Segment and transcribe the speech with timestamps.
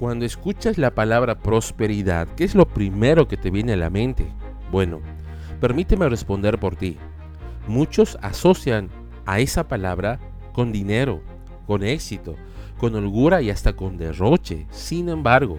[0.00, 4.26] Cuando escuchas la palabra prosperidad, ¿qué es lo primero que te viene a la mente?
[4.72, 5.02] Bueno,
[5.60, 6.96] permíteme responder por ti.
[7.68, 8.88] Muchos asocian
[9.26, 10.18] a esa palabra
[10.54, 11.20] con dinero,
[11.66, 12.36] con éxito,
[12.78, 14.66] con holgura y hasta con derroche.
[14.70, 15.58] Sin embargo,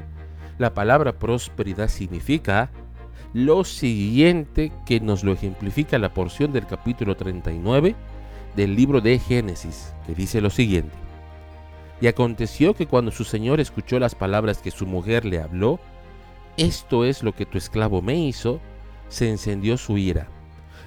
[0.58, 2.72] la palabra prosperidad significa
[3.36, 7.94] lo siguiente que nos lo ejemplifica la porción del capítulo 39
[8.56, 11.11] del libro de Génesis, que dice lo siguiente.
[12.02, 15.80] Y aconteció que cuando su señor escuchó las palabras que su mujer le habló,
[16.58, 18.60] esto es lo que tu esclavo me hizo,
[19.08, 20.28] se encendió su ira.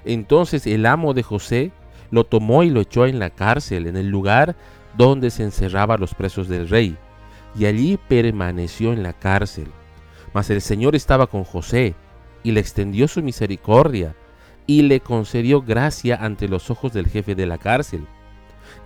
[0.04, 1.70] Entonces el amo de José
[2.10, 4.56] lo tomó y lo echó en la cárcel, en el lugar
[4.96, 6.96] donde se encerraban los presos del rey,
[7.56, 9.68] y allí permaneció en la cárcel.
[10.32, 11.94] Mas el Señor estaba con José,
[12.42, 14.14] y le extendió su misericordia,
[14.66, 18.06] y le concedió gracia ante los ojos del jefe de la cárcel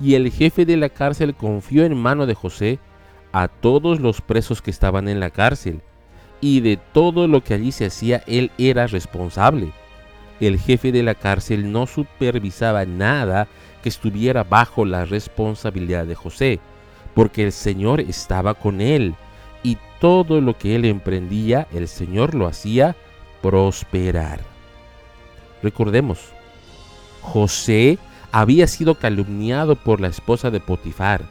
[0.00, 2.78] y el jefe de la cárcel confió en mano de José
[3.32, 5.82] a todos los presos que estaban en la cárcel,
[6.41, 9.72] y de todo lo que allí se hacía él era responsable.
[10.41, 13.48] El jefe de la cárcel no supervisaba nada
[13.83, 16.60] que estuviera bajo la responsabilidad de José,
[17.14, 19.14] porque el Señor estaba con él,
[19.62, 22.94] y todo lo que él emprendía, el Señor lo hacía
[23.42, 24.41] prosperar.
[25.62, 26.20] Recordemos,
[27.20, 27.98] José
[28.33, 31.23] había sido calumniado por la esposa de Potifar,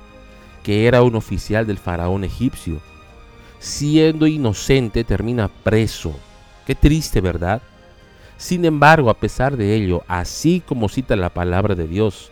[0.63, 2.79] que era un oficial del faraón egipcio.
[3.59, 6.15] Siendo inocente termina preso.
[6.65, 7.61] Qué triste, ¿verdad?
[8.37, 12.31] Sin embargo, a pesar de ello, así como cita la palabra de Dios,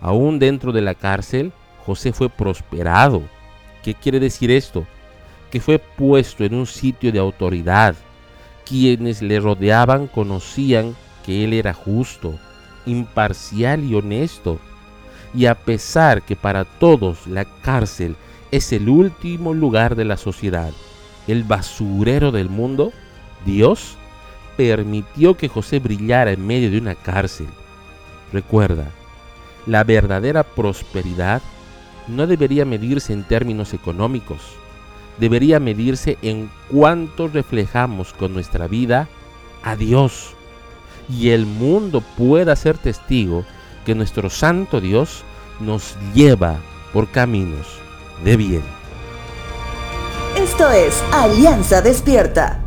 [0.00, 1.52] aún dentro de la cárcel,
[1.84, 3.22] José fue prosperado.
[3.82, 4.86] ¿Qué quiere decir esto?
[5.50, 7.94] Que fue puesto en un sitio de autoridad.
[8.64, 12.38] Quienes le rodeaban conocían que él era justo,
[12.86, 14.58] imparcial y honesto.
[15.34, 18.16] Y a pesar que para todos la cárcel
[18.50, 20.72] es el último lugar de la sociedad,
[21.26, 22.92] el basurero del mundo,
[23.44, 23.96] Dios
[24.56, 27.48] permitió que José brillara en medio de una cárcel.
[28.32, 28.86] Recuerda,
[29.66, 31.42] la verdadera prosperidad
[32.06, 34.40] no debería medirse en términos económicos,
[35.18, 39.08] debería medirse en cuánto reflejamos con nuestra vida
[39.62, 40.34] a Dios
[41.08, 43.44] y el mundo pueda ser testigo
[43.84, 45.24] que nuestro Santo Dios
[45.60, 46.56] nos lleva
[46.92, 47.66] por caminos
[48.24, 48.62] de bien.
[50.36, 52.63] Esto es Alianza Despierta.